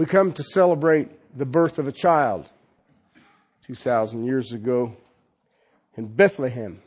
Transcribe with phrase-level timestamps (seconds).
[0.00, 2.48] We come to celebrate the birth of a child
[3.66, 4.96] 2,000 years ago
[5.94, 6.80] in Bethlehem,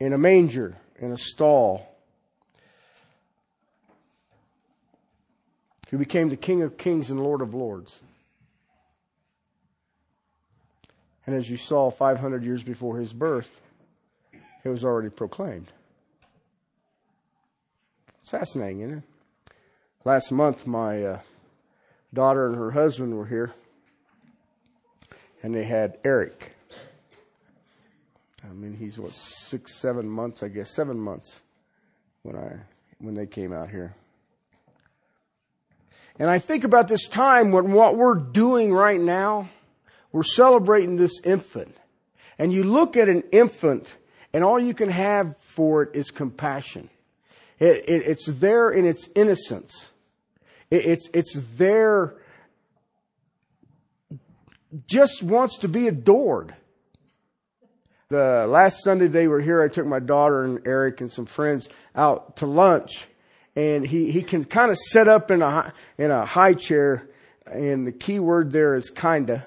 [0.00, 1.86] in a manger, in a stall.
[5.88, 8.02] He became the King of Kings and Lord of Lords.
[11.28, 13.60] And as you saw 500 years before his birth,
[14.64, 15.70] it was already proclaimed.
[18.18, 19.04] It's fascinating, isn't it?
[20.04, 21.20] Last month, my uh,
[22.16, 23.52] daughter and her husband were here,
[25.42, 26.56] and they had Eric.
[28.42, 31.40] I mean, he's what six, seven months, I guess, seven months
[32.22, 32.56] when I
[32.98, 33.94] when they came out here.
[36.18, 39.50] And I think about this time when what we're doing right now,
[40.10, 41.76] we're celebrating this infant.
[42.38, 43.94] And you look at an infant,
[44.32, 46.88] and all you can have for it is compassion.
[47.58, 49.90] It, it, it's there in its innocence.
[50.70, 52.16] It, it's, it's there,
[54.86, 56.54] just wants to be adored.
[58.08, 61.68] The last Sunday they were here, I took my daughter and Eric and some friends
[61.94, 63.06] out to lunch,
[63.56, 67.08] and he, he can kind of set up in a in a high chair,
[67.46, 69.44] and the key word there is kinda.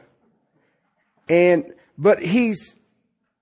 [1.30, 2.76] And but he's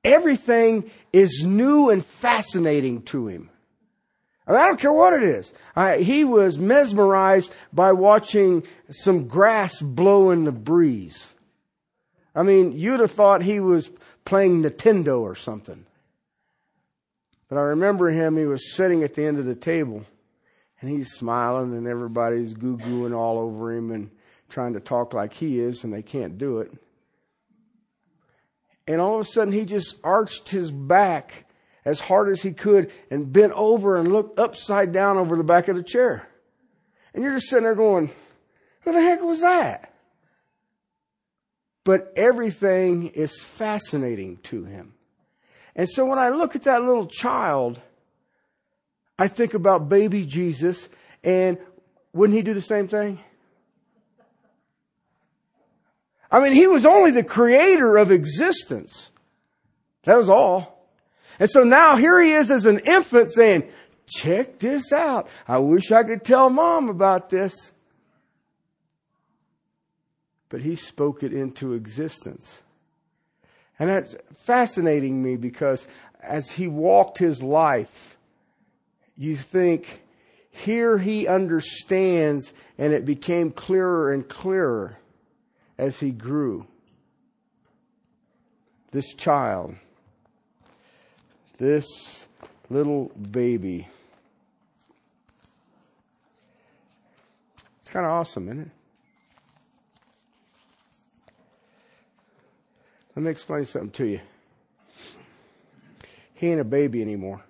[0.04, 3.50] everything is new and fascinating to him.
[4.48, 5.54] I, don't care what it is.
[5.76, 11.32] I, he was mesmerized by watching some grass blow in the breeze.
[12.34, 13.90] I mean, you'd have thought he was
[14.24, 15.86] playing Nintendo or something.
[17.50, 20.06] But I remember him, he was sitting at the end of the table
[20.82, 24.12] and he's smiling and everybody's goo gooing all over him and
[24.50, 26.72] trying to talk like he is and they can't do it.
[28.88, 31.47] And all of a sudden he just arched his back
[31.88, 35.68] as hard as he could and bent over and looked upside down over the back
[35.68, 36.28] of the chair.
[37.14, 38.12] And you're just sitting there going,
[38.82, 39.94] who the heck was that?
[41.88, 44.94] but everything is fascinating to him.
[45.74, 47.80] And so when I look at that little child,
[49.18, 50.90] I think about baby Jesus,
[51.24, 51.58] and
[52.12, 53.22] wouldn't he do the same thing?
[56.30, 59.10] I mean, he was only the creator of existence.
[60.04, 60.77] That was all.
[61.40, 63.70] And so now here he is as an infant saying,
[64.08, 65.28] check this out.
[65.48, 67.72] I wish I could tell mom about this
[70.50, 72.62] but he spoke it into existence.
[73.80, 75.88] And that's fascinating me because
[76.22, 78.18] as he walked his life,
[79.16, 80.02] you think,
[80.50, 84.98] here he understands, and it became clearer and clearer
[85.78, 86.66] as he grew.
[88.92, 89.76] This child,
[91.58, 92.28] this
[92.70, 93.88] little baby.
[97.80, 98.72] It's kind of awesome, isn't it?
[103.16, 104.20] Let me explain something to you.
[106.36, 107.44] He ain't a baby anymore.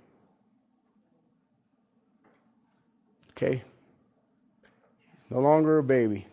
[3.31, 3.63] Okay?
[5.29, 6.25] No longer a baby.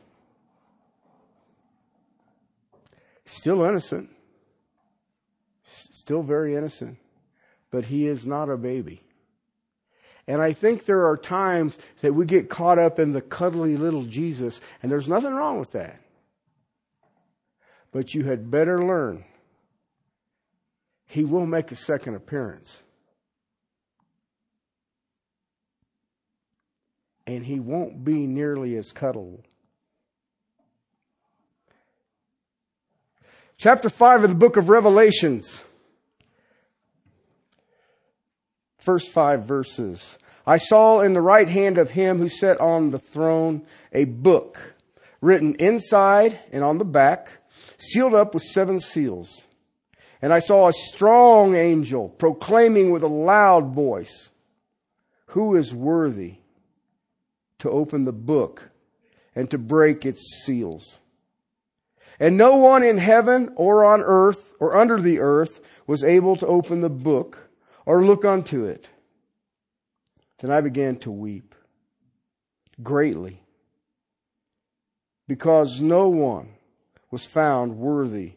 [3.25, 4.11] Still innocent.
[5.67, 6.99] Still very innocent.
[7.75, 9.03] But he is not a baby.
[10.29, 14.05] And I think there are times that we get caught up in the cuddly little
[14.05, 16.01] Jesus, and there's nothing wrong with that.
[17.91, 19.25] But you had better learn.
[21.09, 22.81] He will make a second appearance.
[27.27, 29.43] And he won't be nearly as cuddle.
[33.59, 35.65] Chapter 5 of the book of Revelations.
[38.85, 40.19] First five verses.
[40.47, 43.65] I saw in the right hand of him who sat on the throne
[43.95, 44.75] a book
[45.23, 47.31] written inside and on the back
[47.79, 49.47] sealed up with seven seals.
[50.21, 54.29] And I saw a strong angel proclaiming with a loud voice,
[55.29, 56.35] Who is worthy
[57.61, 58.69] to open the book
[59.35, 60.99] and to break its seals?
[62.21, 66.47] And no one in heaven or on earth or under the earth was able to
[66.47, 67.44] open the book
[67.87, 68.89] or look unto it.
[70.39, 71.55] Then I began to weep
[72.83, 73.43] greatly
[75.29, 76.49] because no one
[77.11, 78.33] was found worthy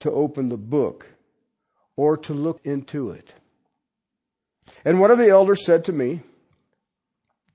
[0.00, 1.14] to open the book
[1.96, 3.34] or to look into it.
[4.84, 6.22] And one of the elders said to me,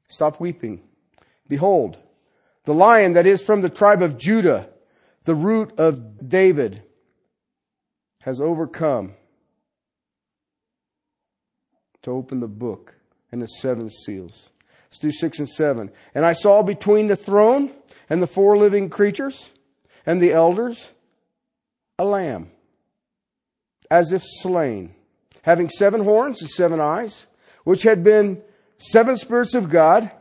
[0.07, 0.83] Stop weeping.
[1.48, 1.98] Behold,
[2.66, 4.69] the lion that is from the tribe of Judah,
[5.24, 6.83] the root of David,
[8.22, 9.13] has overcome
[12.05, 12.95] to open the book
[13.31, 14.51] and the seven seals.
[14.85, 15.91] Let's do six and seven.
[16.13, 17.71] And I saw between the throne
[18.09, 19.49] and the four living creatures
[20.05, 20.91] and the elders
[21.97, 22.51] a lamb,
[23.89, 24.93] as if slain,
[25.41, 27.25] having seven horns and seven eyes,
[27.63, 28.41] which had been
[28.77, 30.11] seven spirits of God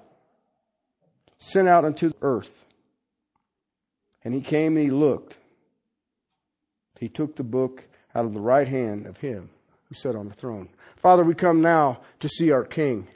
[1.39, 2.65] sent out unto the earth.
[4.25, 5.37] And he came and he looked.
[6.99, 9.51] He took the book out of the right hand of him
[9.95, 10.69] who sat on the throne.
[10.97, 13.07] Father, we come now to see our King.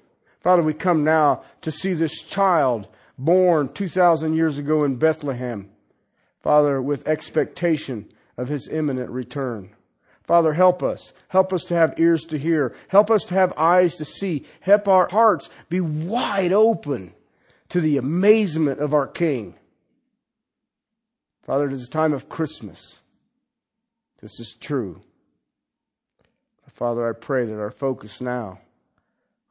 [0.40, 2.88] Father, we come now to see this child
[3.18, 5.68] born 2,000 years ago in Bethlehem.
[6.40, 9.70] Father, with expectation of his imminent return.
[10.22, 11.12] Father, help us.
[11.28, 12.74] Help us to have ears to hear.
[12.88, 14.44] Help us to have eyes to see.
[14.60, 17.12] Help our hearts be wide open
[17.70, 19.54] to the amazement of our King.
[21.44, 23.00] Father, it is a time of Christmas.
[24.20, 25.00] This is true.
[26.78, 28.60] Father, I pray that our focus now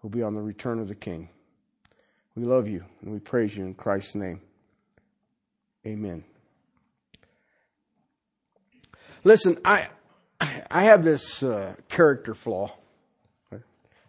[0.02, 1.28] will be on the return of the King.
[2.38, 4.40] We love you and we praise you in Christ's name.
[5.86, 6.24] Amen.
[9.26, 9.90] Listen, I
[10.40, 12.74] I have this uh, character flaw.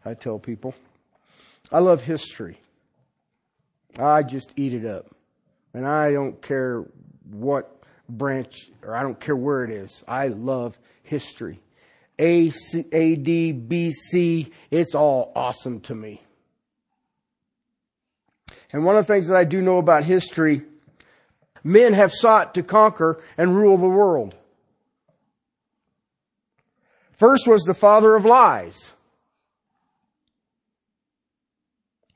[0.04, 0.76] I tell people,
[1.72, 2.60] I love history.
[3.98, 5.06] I just eat it up,
[5.74, 6.84] and I don't care
[7.32, 10.04] what branch or I don't care where it is.
[10.06, 11.58] I love history.
[12.18, 16.22] A, C, A, D, B, C, it's all awesome to me.
[18.72, 20.62] And one of the things that I do know about history,
[21.64, 24.34] men have sought to conquer and rule the world.
[27.12, 28.92] First was the father of lies.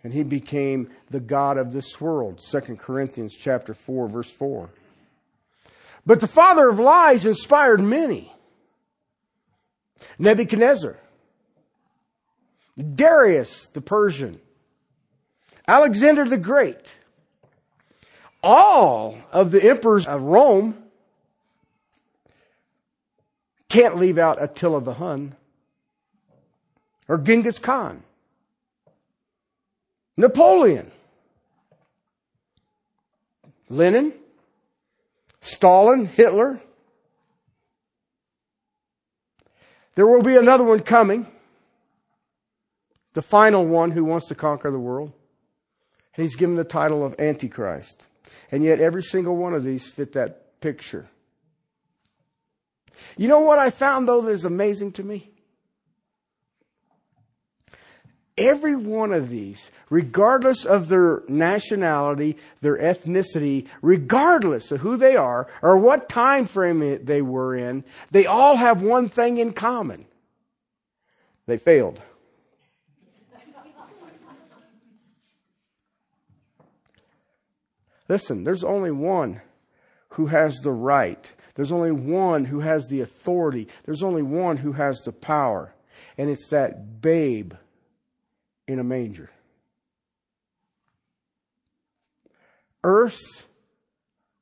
[0.05, 2.41] And he became the God of this world.
[2.51, 4.71] 2 Corinthians chapter 4 verse 4.
[6.05, 8.33] But the father of lies inspired many.
[10.19, 10.97] Nebuchadnezzar,
[12.95, 14.41] Darius the Persian,
[15.67, 16.95] Alexander the Great,
[18.43, 20.77] all of the emperors of Rome
[23.69, 25.35] can't leave out Attila the Hun
[27.09, 28.03] or Genghis Khan,
[30.17, 30.91] Napoleon,
[33.69, 34.13] Lenin,
[35.41, 36.61] Stalin, Hitler,
[39.95, 41.27] There will be another one coming.
[43.15, 45.13] The final one who wants to conquer the world.
[46.17, 48.07] And he's given the title of Antichrist.
[48.51, 51.09] And yet every single one of these fit that picture.
[53.17, 55.32] You know what I found though that is amazing to me?
[58.39, 65.49] Every one of these, regardless of their nationality, their ethnicity, regardless of who they are
[65.61, 70.07] or what time frame they were in, they all have one thing in common.
[71.47, 72.01] They failed.
[78.09, 79.41] Listen, there's only one
[80.11, 81.33] who has the right.
[81.55, 83.69] There's only one who has the authority.
[83.85, 85.75] There's only one who has the power.
[86.17, 87.55] And it's that babe
[88.67, 89.31] in a manger.
[92.85, 93.45] Earth's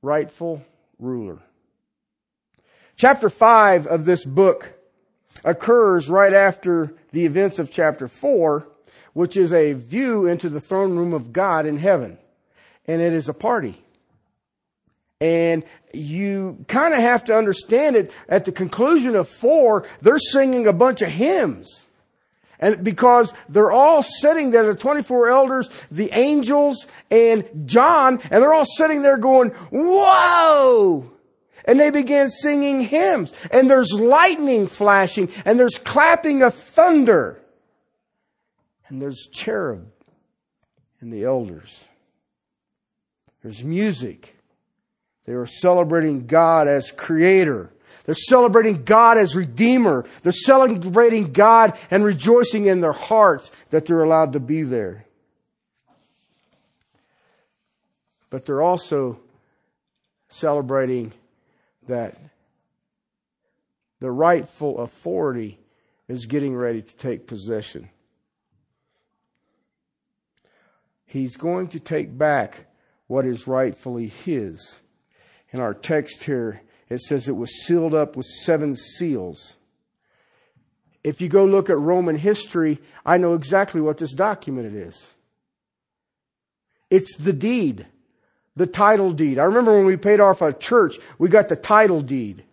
[0.03, 0.63] rightful
[0.99, 1.39] ruler.
[2.97, 4.75] Chapter 5 of this book
[5.45, 8.67] occurs right after the events of chapter 4,
[9.13, 12.19] which is a view into the throne room of God in heaven.
[12.87, 13.83] And it is a party.
[15.21, 20.67] And you kind of have to understand it at the conclusion of 4, they're singing
[20.67, 21.85] a bunch of hymns.
[22.61, 28.53] And because they're all sitting there, the 24 elders, the angels, and John, and they're
[28.53, 31.11] all sitting there going, whoa!
[31.65, 33.35] And they begin singing hymns.
[33.51, 37.41] And there's lightning flashing, and there's clapping of thunder.
[38.89, 39.91] And there's cherub
[41.01, 41.89] and the elders.
[43.43, 44.37] There's music.
[45.25, 47.73] They are celebrating God as creator.
[48.05, 50.07] They're celebrating God as Redeemer.
[50.23, 55.05] They're celebrating God and rejoicing in their hearts that they're allowed to be there.
[58.31, 59.21] But they're also
[60.29, 61.13] celebrating
[61.89, 62.17] that
[63.99, 65.59] the rightful authority
[66.09, 67.91] is getting ready to take possession.
[71.07, 72.67] He's going to take back
[73.09, 74.81] what is rightfully his.
[75.51, 79.57] In our text here, it says it was sealed up with seven seals.
[81.03, 85.13] If you go look at Roman history, I know exactly what this document is.
[86.91, 87.87] It's the deed,
[88.57, 89.39] the title deed.
[89.39, 92.45] I remember when we paid off a church, we got the title deed.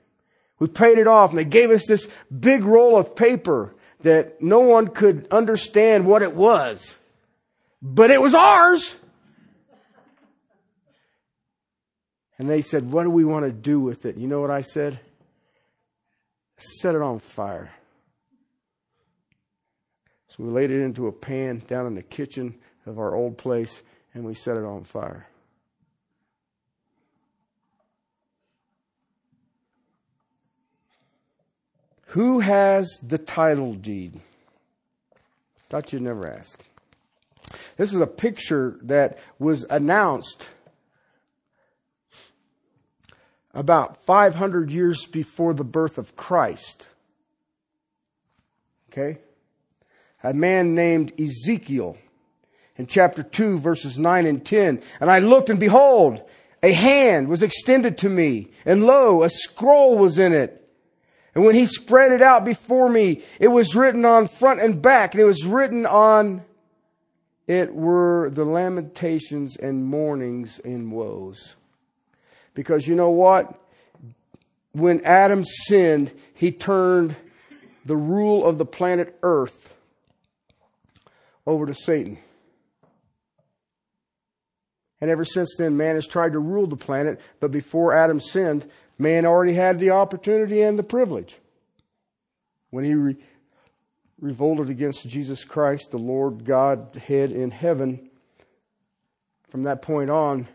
[0.59, 2.07] We paid it off and they gave us this
[2.39, 6.97] big roll of paper that no one could understand what it was.
[7.81, 8.95] but it was ours.
[12.39, 14.17] And they said, What do we want to do with it?
[14.17, 14.99] You know what I said?
[16.57, 17.71] Set it on fire.
[20.27, 23.81] So we laid it into a pan down in the kitchen of our old place
[24.13, 25.27] and we set it on fire.
[32.11, 34.19] Who has the title deed?
[35.69, 36.63] Thought you'd never ask.
[37.75, 40.49] This is a picture that was announced
[43.57, 46.87] about 500 years before the birth of Christ.
[48.91, 49.17] Okay?
[50.23, 51.97] A man named Ezekiel
[52.75, 54.83] in chapter 2 verses 9 and 10.
[55.01, 56.21] And I looked and behold,
[56.61, 60.63] a hand was extended to me and lo, a scroll was in it.
[61.33, 65.15] And when he spread it out before me, it was written on front and back
[65.15, 66.43] and it was written on
[67.47, 71.55] it were the lamentations and mournings and woes.
[72.57, 73.53] Because you know what?
[74.71, 77.15] When Adam sinned, he turned
[77.85, 79.75] the rule of the planet Earth
[81.45, 82.17] over to Satan.
[84.99, 88.67] And ever since then, man has tried to rule the planet, but before Adam sinned,
[88.97, 91.37] man already had the opportunity and the privilege.
[92.71, 93.17] When he re-
[94.19, 98.09] revolted against Jesus Christ, the Lord God, head in heaven,
[99.51, 100.47] from that point on,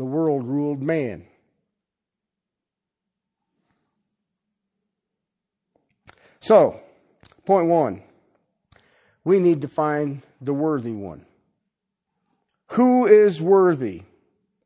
[0.00, 1.26] the world ruled man.
[6.40, 6.80] So,
[7.44, 8.02] point one,
[9.24, 11.26] we need to find the worthy one.
[12.68, 14.04] Who is worthy?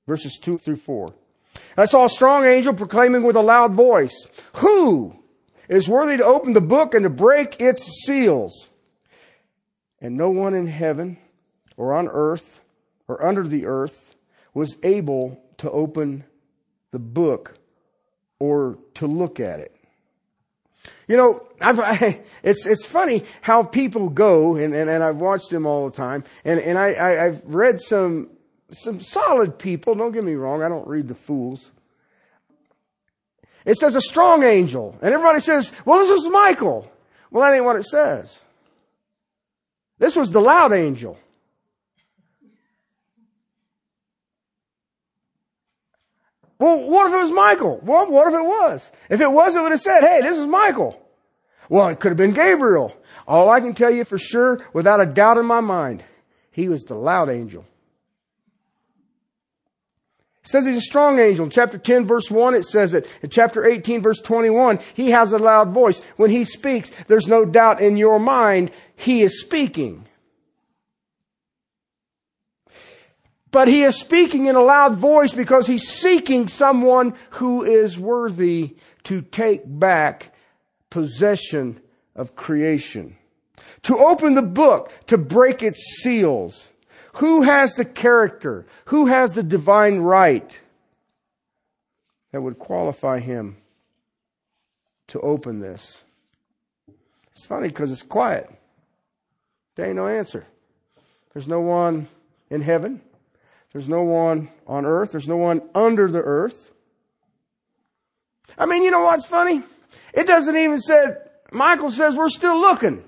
[0.07, 1.07] Verses 2 through 4.
[1.07, 1.15] And
[1.79, 5.17] I saw a strong angel proclaiming with a loud voice, Who
[5.69, 8.71] is worthy to open the book and to break its seals?
[10.01, 11.19] And no one in heaven
[11.77, 12.61] or on earth
[13.09, 14.04] or under the earth
[14.55, 16.25] was able to open
[16.93, 17.59] the book
[18.39, 19.75] or to look at it.
[21.09, 25.51] You know, I've, I, it's, it's funny how people go, and, and, and I've watched
[25.51, 28.31] them all the time, and, and I, I, I've read some,
[28.71, 31.73] some solid people, don't get me wrong, I don't read the fools.
[33.65, 36.91] It says a strong angel, and everybody says, well, this was Michael.
[37.31, 38.41] Well, that ain't what it says.
[39.99, 41.19] This was the loud angel.
[46.65, 47.79] Well, what if it was Michael?
[47.83, 48.91] Well, what if it was?
[49.11, 50.99] If it was, it would have said, hey, this is Michael.
[51.69, 52.97] Well, it could have been Gabriel.
[53.29, 56.03] All I can tell you for sure, without a doubt in my mind,
[56.51, 57.67] he was the loud angel.
[60.43, 61.45] It says he's a strong angel.
[61.45, 63.07] In chapter 10 verse 1 it says it.
[63.21, 66.01] In chapter 18 verse 21, he has a loud voice.
[66.17, 70.07] When he speaks, there's no doubt in your mind he is speaking.
[73.55, 78.75] But he is speaking in a loud voice because he's seeking someone who is worthy
[79.05, 80.35] to take back
[80.91, 81.81] possession
[82.17, 83.17] of creation.
[83.85, 86.73] To open the book, to break its seals.
[87.19, 88.67] Who has the character?
[88.87, 90.61] Who has the divine right
[92.33, 93.59] that would qualify him
[95.07, 96.03] to open this?
[97.31, 98.51] It's funny because it's quiet.
[99.77, 100.45] There ain't no answer.
[101.33, 102.09] There's no one
[102.51, 103.01] in heaven.
[103.75, 105.11] There's no one on earth.
[105.11, 106.71] There's no one under the earth.
[108.57, 109.65] I mean, you know what's funny?
[110.13, 111.17] It doesn't even say,
[111.51, 113.03] Michael says we're still looking.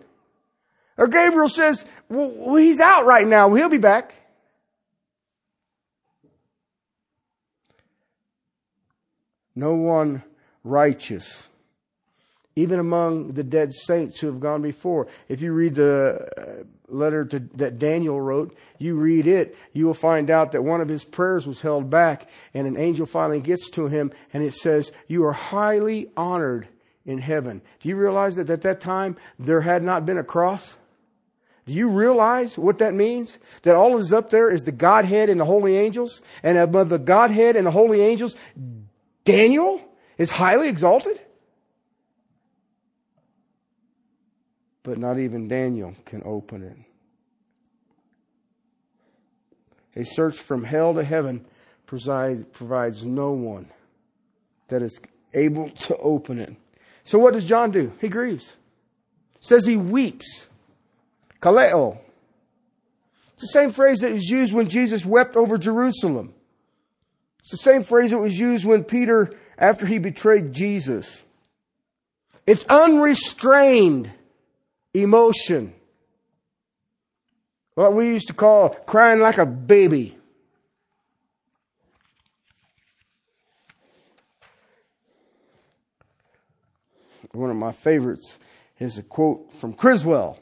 [0.99, 3.55] Or Gabriel says, well, he's out right now.
[3.55, 4.13] He'll be back.
[9.55, 10.25] No one
[10.65, 11.47] righteous
[12.57, 15.07] even among the dead saints who have gone before.
[15.29, 19.95] If you read the uh, letter to, that Daniel wrote, you read it, you will
[19.95, 23.69] find out that one of his prayers was held back and an angel finally gets
[23.71, 26.67] to him and it says, you are highly honored
[27.05, 27.61] in heaven.
[27.81, 30.77] Do you realize that at that time there had not been a cross?
[31.67, 33.39] Do you realize what that means?
[33.63, 36.99] That all is up there is the Godhead and the holy angels and above the
[36.99, 38.35] Godhead and the holy angels,
[39.25, 39.81] Daniel
[40.17, 41.21] is highly exalted?
[44.87, 46.77] But not even Daniel can open it.
[50.01, 51.45] A search from hell to heaven
[51.87, 53.69] provides, no one
[54.69, 55.01] that is
[55.35, 56.55] able to open it.
[57.03, 57.93] So what does John do?
[58.01, 58.55] He grieves.
[59.41, 60.47] Says he weeps.
[61.43, 61.99] Kaleo.
[63.33, 66.33] It's the same phrase that was used when Jesus wept over Jerusalem.
[67.41, 71.25] It's the same phrase that was used when Peter, after he betrayed Jesus.
[72.47, 74.13] It's unrestrained
[75.03, 75.75] emotion.
[77.75, 80.17] What we used to call crying like a baby.
[87.33, 88.39] One of my favorites
[88.79, 90.39] is a quote from Criswell.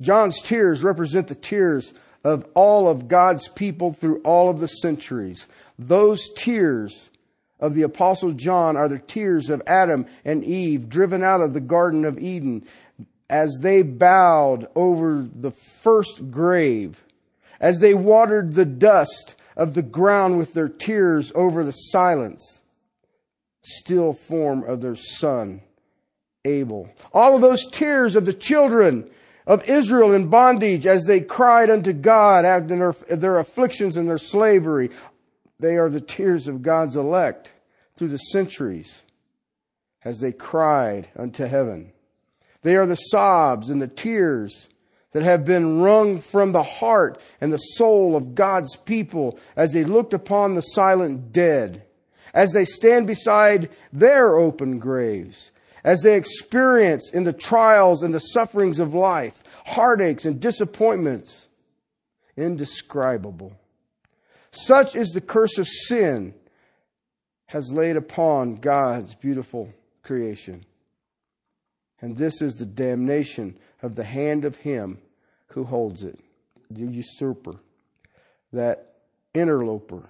[0.00, 1.92] John's tears represent the tears
[2.24, 5.46] of all of God's people through all of the centuries.
[5.78, 7.10] Those tears
[7.60, 11.60] of the apostle John are the tears of Adam and Eve driven out of the
[11.60, 12.66] Garden of Eden
[13.28, 17.04] as they bowed over the first grave,
[17.60, 22.60] as they watered the dust of the ground with their tears over the silence,
[23.62, 25.62] still form of their son,
[26.44, 26.88] Abel.
[27.12, 29.10] All of those tears of the children
[29.46, 34.18] of Israel in bondage as they cried unto God after their, their afflictions and their
[34.18, 34.90] slavery.
[35.58, 37.50] They are the tears of God's elect
[37.96, 39.04] through the centuries
[40.04, 41.92] as they cried unto heaven.
[42.66, 44.68] They are the sobs and the tears
[45.12, 49.84] that have been wrung from the heart and the soul of God's people as they
[49.84, 51.84] looked upon the silent dead,
[52.34, 55.52] as they stand beside their open graves,
[55.84, 61.46] as they experience in the trials and the sufferings of life, heartaches and disappointments
[62.36, 63.52] indescribable.
[64.50, 66.34] Such is the curse of sin
[67.46, 70.64] has laid upon God's beautiful creation.
[72.00, 74.98] And this is the damnation of the hand of him
[75.48, 76.18] who holds it,
[76.70, 77.56] the usurper,
[78.52, 78.94] that
[79.34, 80.08] interloper,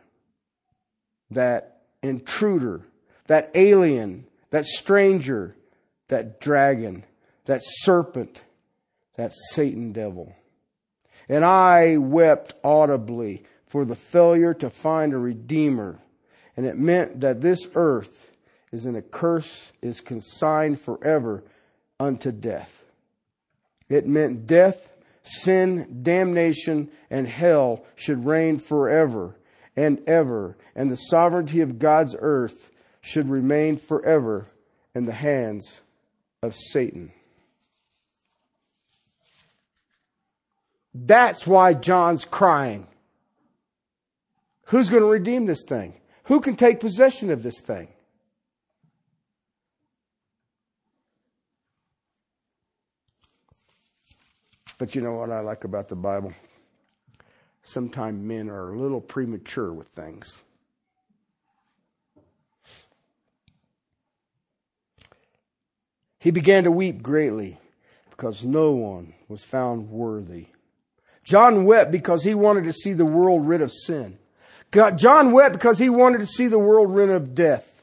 [1.31, 2.83] that intruder,
[3.27, 5.57] that alien, that stranger,
[6.09, 7.05] that dragon,
[7.47, 8.43] that serpent,
[9.17, 10.35] that Satan devil.
[11.29, 15.99] And I wept audibly for the failure to find a redeemer.
[16.57, 18.31] And it meant that this earth
[18.73, 21.45] is in a curse, is consigned forever
[21.99, 22.85] unto death.
[23.89, 29.37] It meant death, sin, damnation, and hell should reign forever
[29.77, 34.47] and ever, and the sovereignty of God's earth should remain forever
[34.95, 35.83] in the hands
[36.43, 37.13] of Satan.
[40.95, 42.87] That's why John's crying.
[44.67, 45.95] Who's going to redeem this thing?
[46.25, 47.89] Who can take possession of this thing?
[54.79, 56.33] But you know what I like about the Bible?
[57.63, 60.39] Sometimes men are a little premature with things.
[66.19, 67.59] He began to weep greatly
[68.11, 70.47] because no one was found worthy.
[71.23, 74.19] John wept because he wanted to see the world rid of sin.
[74.73, 77.76] John wept because he wanted to see the world rid of death.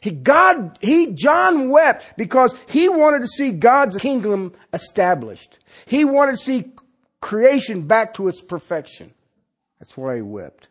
[0.00, 5.58] He, God, he, John wept because he wanted to see God's kingdom established.
[5.86, 6.72] He wanted to see
[7.20, 9.12] creation back to its perfection.
[9.78, 10.68] That's why he wept.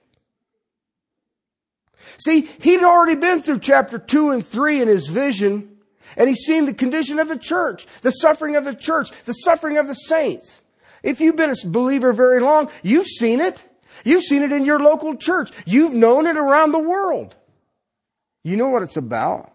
[2.18, 5.78] See, he'd already been through chapter two and three in his vision,
[6.18, 9.78] and he's seen the condition of the church, the suffering of the church, the suffering
[9.78, 10.62] of the saints.
[11.04, 13.64] If you've been a believer very long, you've seen it.
[14.04, 15.52] You've seen it in your local church.
[15.66, 17.36] You've known it around the world.
[18.44, 19.54] You know what it's about.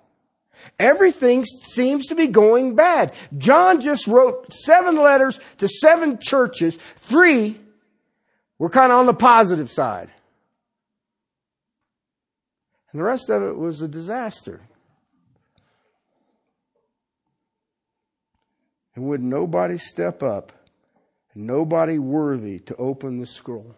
[0.79, 3.15] Everything seems to be going bad.
[3.37, 6.79] John just wrote seven letters to seven churches.
[6.97, 7.61] Three
[8.59, 10.11] were kind of on the positive side.
[12.93, 14.61] And the rest of it was a disaster.
[18.95, 20.53] And would nobody step up,
[21.35, 23.75] nobody worthy to open the scroll?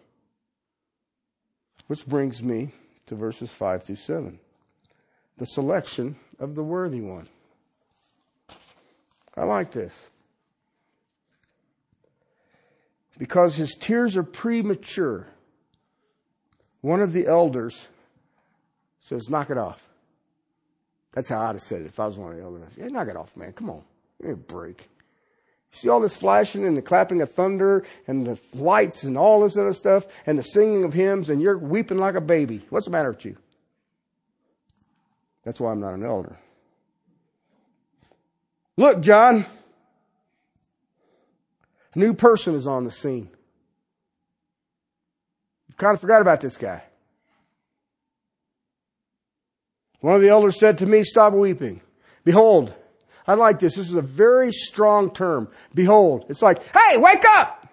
[1.87, 2.71] Which brings me
[3.07, 4.39] to verses 5 through 7
[5.37, 7.27] the selection of the worthy one.
[9.35, 10.07] I like this.
[13.17, 15.27] Because his tears are premature,
[16.81, 17.87] one of the elders
[19.01, 19.83] says, Knock it off.
[21.13, 22.73] That's how I'd have said it if I was one of the elders.
[22.77, 23.53] Yeah, knock it off, man.
[23.53, 23.83] Come on.
[24.19, 24.87] Give me a break.
[25.71, 29.41] You see all this flashing and the clapping of thunder and the lights and all
[29.41, 32.65] this other stuff and the singing of hymns and you're weeping like a baby.
[32.69, 33.35] What's the matter with you?
[35.47, 36.35] That's why I'm not an elder.
[38.75, 39.45] Look, John,
[41.93, 43.29] a new person is on the scene.
[45.69, 46.83] You kind of forgot about this guy.
[50.01, 51.79] One of the elders said to me, Stop weeping.
[52.25, 52.75] Behold,
[53.25, 53.75] I like this.
[53.75, 55.47] This is a very strong term.
[55.73, 56.25] Behold.
[56.27, 57.69] It's like, hey, wake up!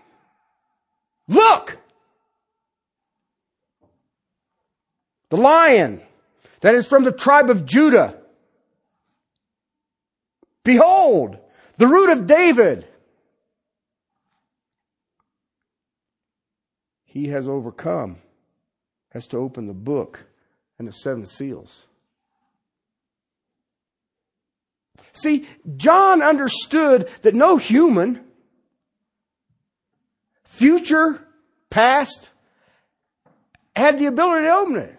[1.26, 1.76] Look!
[5.30, 6.02] The lion
[6.64, 8.18] that is from the tribe of Judah.
[10.64, 11.36] Behold,
[11.76, 12.88] the root of David.
[17.14, 18.16] he has overcome
[19.10, 20.24] has to open the book
[20.80, 21.86] and the seven seals.
[25.12, 25.46] See,
[25.76, 28.24] John understood that no human,
[30.42, 31.24] future,
[31.70, 32.30] past,
[33.76, 34.98] had the ability to open it.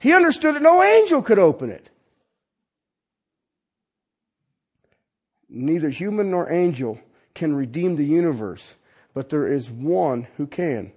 [0.00, 1.90] He understood that no angel could open it.
[5.48, 7.00] Neither human nor angel
[7.34, 8.76] can redeem the universe,
[9.12, 10.92] but there is one who can.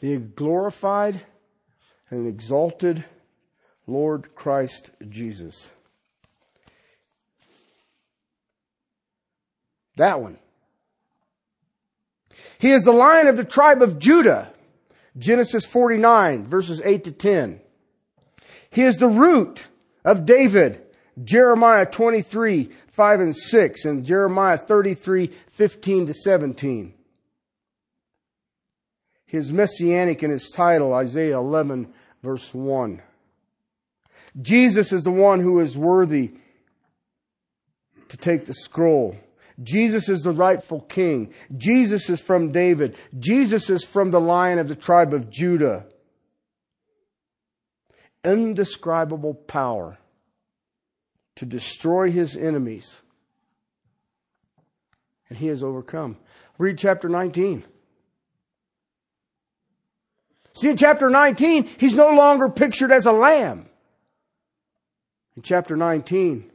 [0.00, 1.20] The glorified
[2.10, 3.04] and exalted
[3.86, 5.70] Lord Christ Jesus.
[9.96, 10.38] That one.
[12.58, 14.52] He is the lion of the tribe of Judah.
[15.16, 17.60] Genesis 49 verses 8 to 10.
[18.70, 19.66] He is the root
[20.04, 20.82] of David.
[21.24, 26.94] Jeremiah 23, 5 and 6 and Jeremiah 33, 15 to 17.
[29.26, 31.92] His messianic in his title, Isaiah 11
[32.22, 33.02] verse 1.
[34.40, 36.32] Jesus is the one who is worthy
[38.08, 39.16] to take the scroll.
[39.62, 41.32] Jesus is the rightful king.
[41.56, 42.96] Jesus is from David.
[43.18, 45.86] Jesus is from the lion of the tribe of Judah.
[48.24, 49.98] Indescribable power
[51.36, 53.02] to destroy his enemies.
[55.28, 56.18] And he has overcome.
[56.58, 57.64] Read chapter 19.
[60.54, 63.68] See, in chapter 19, he's no longer pictured as a lamb.
[65.36, 66.50] In chapter 19,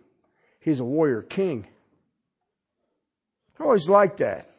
[0.59, 1.67] he's a warrior king.
[3.59, 4.49] I always like that.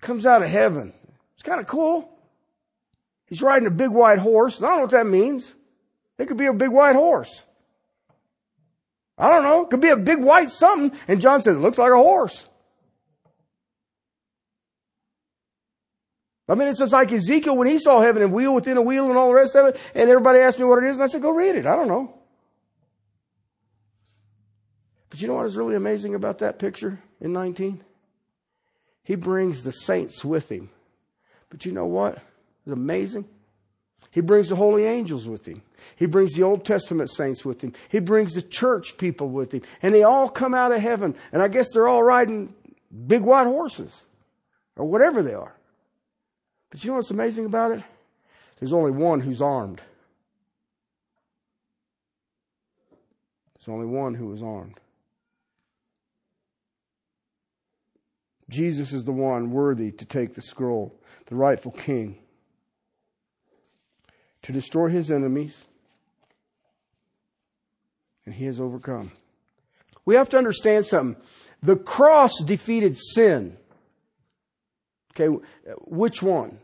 [0.00, 0.92] Comes out of heaven.
[1.34, 2.08] It's kind of cool.
[3.26, 4.62] He's riding a big white horse.
[4.62, 5.54] I don't know what that means.
[6.18, 7.44] It could be a big white horse.
[9.16, 9.62] I don't know.
[9.62, 10.98] It could be a big white something.
[11.08, 12.48] And John says, it looks like a horse.
[16.48, 19.08] I mean, it's just like Ezekiel when he saw heaven and wheel within a wheel
[19.08, 19.78] and all the rest of it.
[19.94, 20.96] And everybody asked me what it is.
[20.96, 21.66] And I said, go read it.
[21.66, 22.17] I don't know.
[25.18, 27.82] But you know what is really amazing about that picture in 19?
[29.02, 30.70] He brings the saints with him.
[31.50, 32.18] But you know what
[32.64, 33.24] is amazing?
[34.12, 35.62] He brings the holy angels with him.
[35.96, 37.72] He brings the Old Testament saints with him.
[37.88, 39.62] He brings the church people with him.
[39.82, 41.16] And they all come out of heaven.
[41.32, 42.54] And I guess they're all riding
[43.08, 44.04] big white horses
[44.76, 45.56] or whatever they are.
[46.70, 47.82] But you know what's amazing about it?
[48.60, 49.80] There's only one who's armed.
[53.56, 54.78] There's only one who is armed.
[58.48, 62.18] Jesus is the one worthy to take the scroll, the rightful king,
[64.42, 65.64] to destroy his enemies,
[68.24, 69.12] and he has overcome.
[70.04, 71.22] We have to understand something.
[71.62, 73.58] The cross defeated sin.
[75.12, 75.26] Okay,
[75.82, 76.58] which one?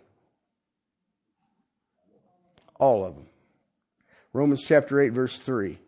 [2.78, 3.26] All of them.
[4.32, 5.78] Romans chapter 8 verse 3.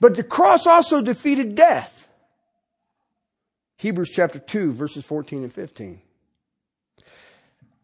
[0.00, 2.05] But the cross also defeated death.
[3.76, 6.00] Hebrews chapter 2 verses 14 and 15.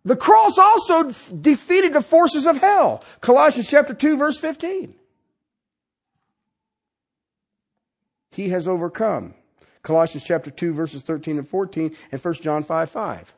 [0.05, 3.05] The cross also defeated the forces of hell.
[3.21, 4.95] Colossians chapter 2 verse 15.
[8.31, 9.35] He has overcome.
[9.83, 13.35] Colossians chapter 2 verses 13 and 14 and 1 John 5 5.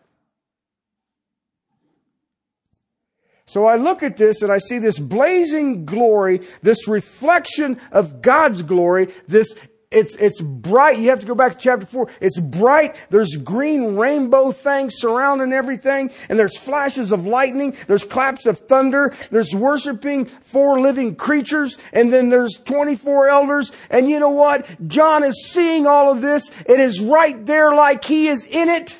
[3.47, 8.63] So I look at this and I see this blazing glory, this reflection of God's
[8.63, 9.55] glory, this
[9.95, 10.99] it's, it's bright.
[10.99, 12.11] You have to go back to chapter four.
[12.21, 12.97] It's bright.
[13.11, 16.11] There's green rainbow things surrounding everything.
[16.29, 17.77] And there's flashes of lightning.
[17.87, 19.15] There's claps of thunder.
[19.31, 21.79] There's worshiping four living creatures.
[21.93, 23.73] And then there's 24 elders.
[23.91, 24.67] And you know what?
[24.89, 26.51] John is seeing all of this.
[26.67, 28.99] It is right there like he is in it.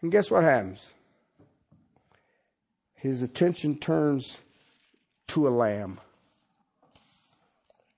[0.00, 0.92] And guess what happens?
[3.02, 4.40] his attention turns
[5.26, 5.98] to a lamb.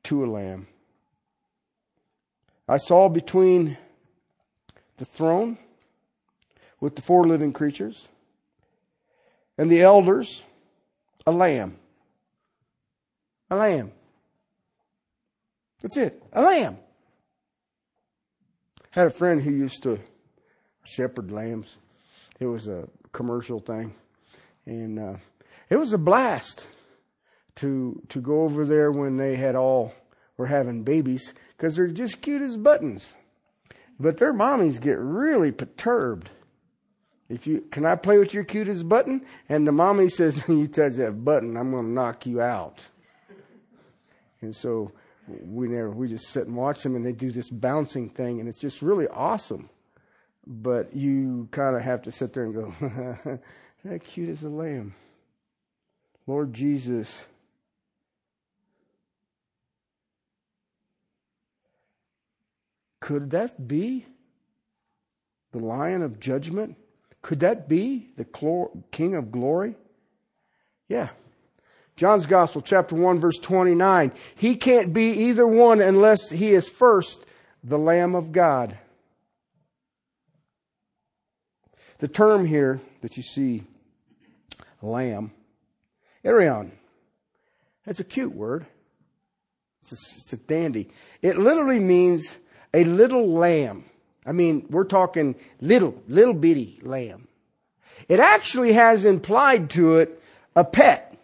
[0.04, 0.66] To a lamb.
[2.68, 3.76] I saw between
[4.98, 5.58] the throne
[6.80, 8.08] with the four living creatures
[9.58, 10.42] and the elders
[11.26, 11.76] a lamb.
[13.50, 13.92] A lamb.
[15.80, 16.22] That's it.
[16.32, 16.78] A lamb.
[18.94, 19.98] I had a friend who used to
[20.84, 21.78] shepherd lambs.
[22.38, 23.94] It was a commercial thing.
[24.66, 25.16] And uh,
[25.68, 26.66] it was a blast
[27.56, 29.94] to to go over there when they had all
[30.36, 33.14] were having babies because they're just cute as buttons.
[33.98, 36.30] But their mommies get really perturbed.
[37.28, 39.24] If you can I play with your cute as button?
[39.48, 42.84] And the mommy says, You touch that button, I'm gonna knock you out.
[44.40, 44.92] And so
[45.26, 48.48] we never, we just sit and watch them and they do this bouncing thing and
[48.48, 49.70] it's just really awesome.
[50.46, 52.74] But you kind of have to sit there and go,
[53.84, 54.94] that cute as a lamb.
[56.26, 57.24] Lord Jesus.
[63.04, 64.06] Could that be
[65.52, 66.78] the lion of judgment?
[67.20, 68.24] Could that be the
[68.92, 69.76] king of glory?
[70.88, 71.10] Yeah.
[71.96, 74.10] John's Gospel, chapter 1, verse 29.
[74.36, 77.26] He can't be either one unless he is first
[77.62, 78.78] the Lamb of God.
[81.98, 83.64] The term here that you see,
[84.80, 85.30] lamb,
[86.24, 86.70] Arnion,
[87.84, 88.64] that's a cute word.
[89.82, 90.88] It's a, it's a dandy.
[91.20, 92.38] It literally means
[92.74, 93.84] a little lamb.
[94.26, 97.28] I mean, we're talking little, little bitty lamb.
[98.08, 100.20] It actually has implied to it
[100.56, 101.16] a pet.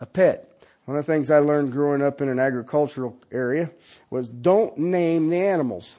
[0.00, 0.48] A pet.
[0.84, 3.70] One of the things I learned growing up in an agricultural area
[4.10, 5.98] was don't name the animals.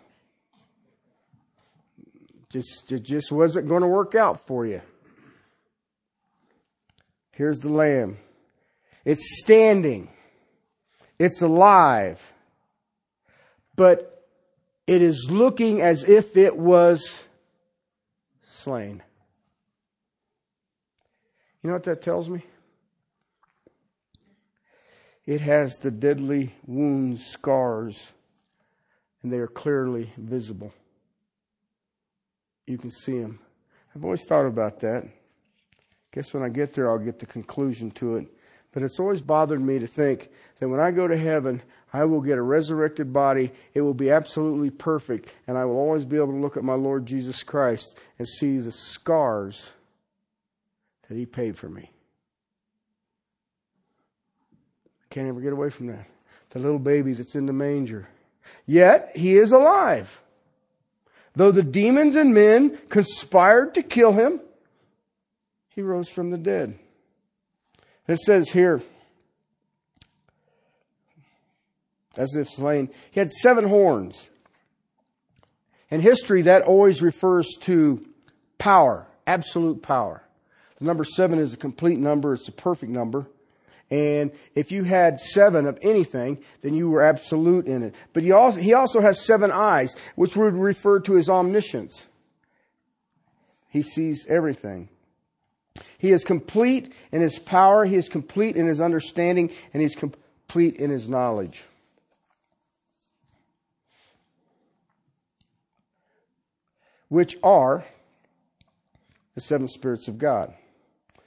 [2.49, 4.81] Just, it just wasn't going to work out for you.
[7.31, 8.17] Here's the lamb.
[9.05, 10.09] It's standing.
[11.17, 12.21] It's alive.
[13.75, 14.27] But
[14.85, 17.25] it is looking as if it was
[18.43, 19.01] slain.
[21.61, 22.43] You know what that tells me?
[25.25, 28.11] It has the deadly wounds, scars,
[29.21, 30.73] and they are clearly visible.
[32.67, 33.39] You can see them.
[33.95, 35.07] I've always thought about that.
[36.11, 38.27] Guess when I get there, I'll get the conclusion to it.
[38.73, 41.61] But it's always bothered me to think that when I go to heaven,
[41.93, 43.51] I will get a resurrected body.
[43.75, 45.29] It will be absolutely perfect.
[45.47, 48.57] And I will always be able to look at my Lord Jesus Christ and see
[48.57, 49.71] the scars
[51.07, 51.91] that He paid for me.
[55.03, 56.07] I can't ever get away from that.
[56.49, 58.09] The little baby that's in the manger.
[58.65, 60.19] Yet He is alive.
[61.35, 64.39] Though the demons and men conspired to kill Him,
[65.69, 66.79] He rose from the dead.
[68.07, 68.81] It says here,
[72.15, 74.27] as if slain, he had seven horns.
[75.89, 78.05] In history, that always refers to
[78.57, 80.23] power, absolute power.
[80.79, 83.27] The number seven is a complete number, it's a perfect number.
[83.91, 87.95] And if you had seven of anything, then you were absolute in it.
[88.11, 92.07] But he also, he also has seven eyes, which would refer to his omniscience.
[93.69, 94.89] He sees everything.
[95.97, 100.75] He is complete in his power, he is complete in his understanding, and he's complete
[100.77, 101.63] in his knowledge.
[107.13, 107.85] Which are
[109.35, 110.51] the seven spirits of God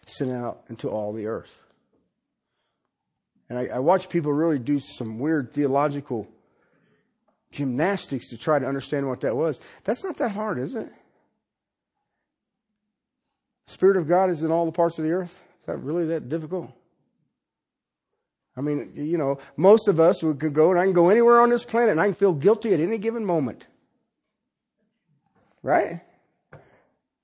[0.05, 1.63] sent out into all the earth.
[3.49, 6.27] And I, I watch people really do some weird theological
[7.53, 9.61] gymnastics to try to understand what that was.
[9.85, 10.93] That's not that hard, is it?
[13.67, 15.41] Spirit of God is in all the parts of the earth?
[15.61, 16.73] Is that really that difficult?
[18.57, 21.51] I mean, you know, most of us could go and I can go anywhere on
[21.51, 23.67] this planet and I can feel guilty at any given moment.
[25.67, 26.01] Right?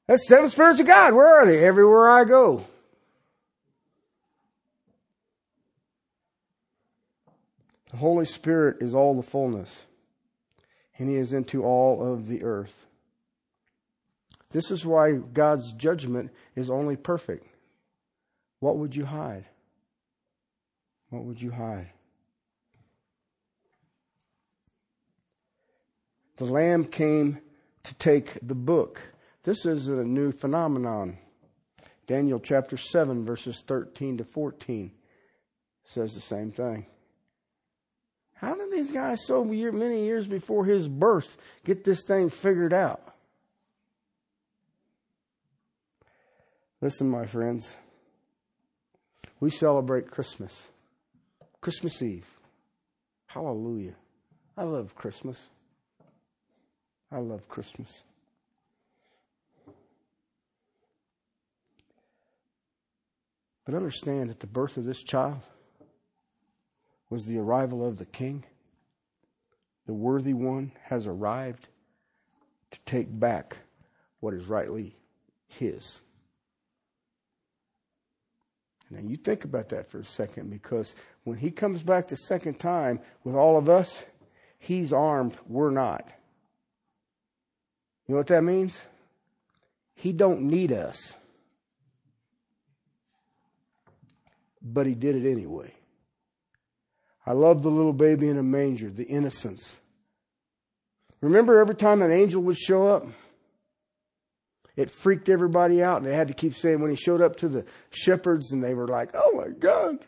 [0.09, 1.15] That's seven spirits of God.
[1.15, 1.65] Where are they?
[1.65, 2.65] Everywhere I go.
[7.93, 9.85] The Holy Spirit is all the fullness,
[10.99, 12.87] and He is into all of the earth.
[14.51, 17.47] This is why God's judgment is only perfect.
[18.59, 19.45] What would you hide?
[21.11, 21.91] What would you hide?
[26.39, 27.39] The Lamb came
[27.85, 29.01] to take the book.
[29.43, 31.19] This is a new phenomenon.
[32.07, 34.93] Daniel chapter 7, verses 13 to 14
[35.85, 36.87] says the same thing.
[38.35, 43.15] How did these guys so many years before his birth get this thing figured out?
[46.81, 47.77] Listen, my friends,
[49.39, 50.69] we celebrate Christmas,
[51.61, 52.27] Christmas Eve.
[53.27, 53.95] Hallelujah.
[54.57, 55.47] I love Christmas.
[57.13, 58.03] I love Christmas.
[63.67, 65.41] But understand that the birth of this child
[67.11, 68.45] was the arrival of the King.
[69.87, 71.69] The worthy one has arrived
[72.71, 73.59] to take back
[74.21, 74.97] what is rightly
[75.49, 76.01] his.
[78.91, 80.95] Now you think about that for a second because
[81.25, 84.05] when he comes back the second time with all of us,
[84.59, 86.13] he's armed, we're not.
[88.13, 88.79] You know what that means?
[89.95, 91.15] He don't need us.
[94.61, 95.73] But he did it anyway.
[97.25, 99.79] I love the little baby in a manger, the innocence.
[101.23, 103.07] Remember every time an angel would show up?
[104.77, 107.49] It freaked everybody out, and they had to keep saying when he showed up to
[107.49, 110.05] the shepherds, and they were like, "Oh my God!"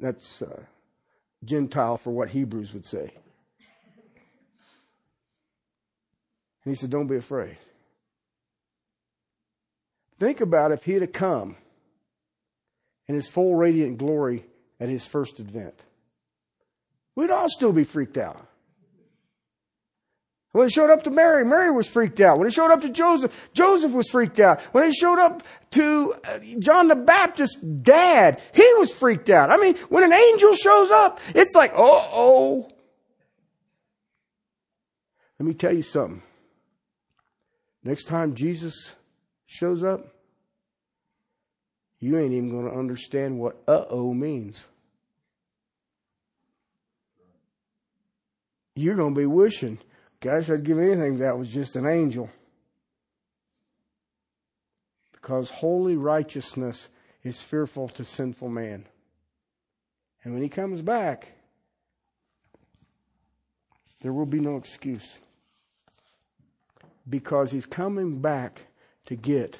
[0.00, 0.62] That's uh,
[1.44, 3.12] Gentile for what Hebrews would say.
[6.66, 7.56] And he said, "Don't be afraid."
[10.18, 11.56] Think about if he'd have come
[13.06, 14.44] in his full radiant glory
[14.80, 15.80] at his first advent.
[17.14, 18.48] We'd all still be freaked out.
[20.50, 22.38] When it showed up to Mary, Mary was freaked out.
[22.38, 24.60] When it showed up to Joseph, Joseph was freaked out.
[24.72, 29.50] When it showed up to uh, John the Baptist's dad, he was freaked out.
[29.50, 32.68] I mean, when an angel shows up, it's like, oh, oh.
[35.38, 36.22] Let me tell you something.
[37.86, 38.96] Next time Jesus
[39.46, 40.08] shows up,
[42.00, 44.66] you ain't even going to understand what uh oh means.
[48.74, 49.78] You're going to be wishing
[50.20, 52.28] Gosh, I'd give anything that was just an angel.
[55.12, 56.88] Because holy righteousness
[57.22, 58.86] is fearful to sinful man.
[60.24, 61.34] And when he comes back,
[64.00, 65.20] there will be no excuse.
[67.08, 68.62] Because he's coming back
[69.06, 69.58] to get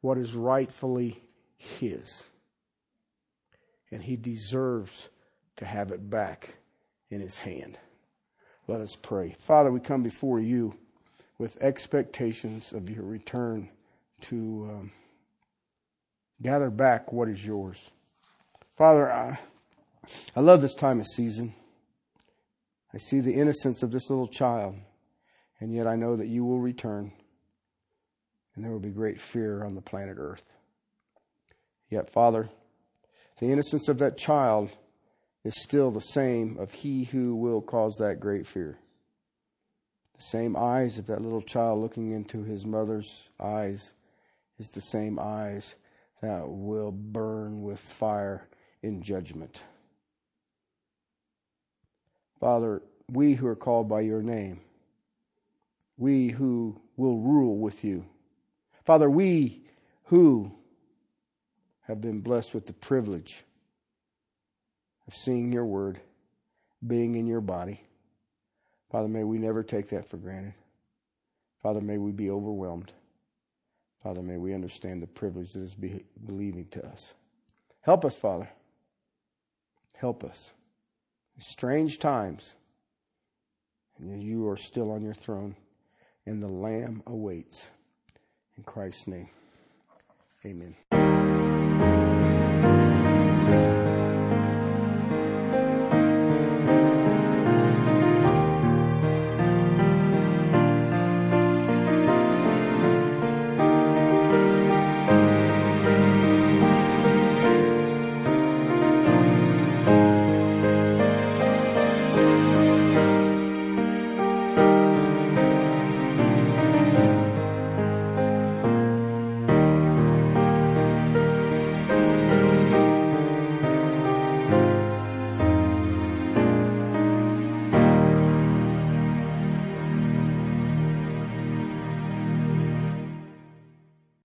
[0.00, 1.22] what is rightfully
[1.56, 2.24] his.
[3.90, 5.08] And he deserves
[5.56, 6.54] to have it back
[7.10, 7.78] in his hand.
[8.66, 9.36] Let us pray.
[9.40, 10.74] Father, we come before you
[11.38, 13.68] with expectations of your return
[14.22, 14.92] to um,
[16.42, 17.78] gather back what is yours.
[18.76, 19.38] Father, I,
[20.36, 21.54] I love this time of season.
[22.94, 24.76] I see the innocence of this little child,
[25.60, 27.12] and yet I know that you will return,
[28.54, 30.44] and there will be great fear on the planet Earth.
[31.88, 32.48] Yet, Father,
[33.38, 34.70] the innocence of that child
[35.44, 38.78] is still the same of he who will cause that great fear.
[40.16, 43.94] The same eyes of that little child looking into his mother's eyes
[44.58, 45.76] is the same eyes
[46.20, 48.46] that will burn with fire
[48.82, 49.64] in judgment.
[52.38, 54.60] Father, we who are called by your name,
[56.00, 58.06] we who will rule with you,
[58.84, 59.62] Father, we
[60.04, 60.50] who
[61.82, 63.44] have been blessed with the privilege
[65.06, 66.00] of seeing your word,
[66.84, 67.84] being in your body.
[68.90, 70.54] Father, may we never take that for granted.
[71.62, 72.92] Father, may we be overwhelmed.
[74.02, 77.12] Father, may we understand the privilege that is be- believing to us.
[77.82, 78.48] Help us, Father.
[79.94, 80.54] Help us.
[81.38, 82.54] Strange times,
[83.98, 85.54] and you are still on your throne,
[86.26, 87.70] and the Lamb awaits.
[88.56, 89.30] In Christ's name,
[90.44, 90.74] amen.